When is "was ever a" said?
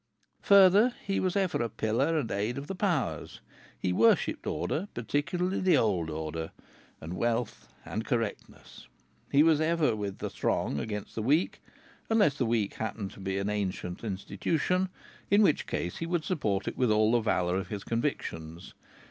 1.19-1.69